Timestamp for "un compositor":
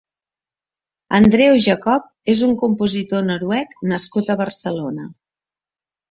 2.47-3.25